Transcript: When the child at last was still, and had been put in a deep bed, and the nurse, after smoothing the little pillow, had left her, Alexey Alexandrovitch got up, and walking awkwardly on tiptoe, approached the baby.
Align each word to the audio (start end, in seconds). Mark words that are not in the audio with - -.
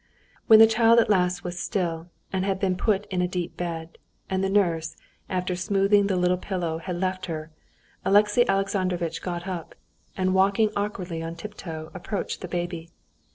When 0.47 0.57
the 0.57 0.65
child 0.65 0.97
at 0.97 1.11
last 1.11 1.43
was 1.43 1.59
still, 1.59 2.09
and 2.33 2.43
had 2.43 2.59
been 2.59 2.75
put 2.75 3.05
in 3.11 3.21
a 3.21 3.27
deep 3.27 3.55
bed, 3.55 3.99
and 4.31 4.43
the 4.43 4.49
nurse, 4.49 4.97
after 5.29 5.55
smoothing 5.55 6.07
the 6.07 6.15
little 6.15 6.39
pillow, 6.39 6.79
had 6.79 6.95
left 6.99 7.27
her, 7.27 7.51
Alexey 8.03 8.43
Alexandrovitch 8.49 9.21
got 9.21 9.47
up, 9.47 9.75
and 10.17 10.33
walking 10.33 10.71
awkwardly 10.75 11.21
on 11.21 11.35
tiptoe, 11.35 11.91
approached 11.93 12.41
the 12.41 12.47
baby. 12.47 12.89